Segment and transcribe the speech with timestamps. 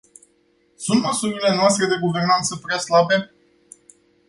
[0.75, 3.31] Sunt măsurile noastre de guvernanță prea slabe?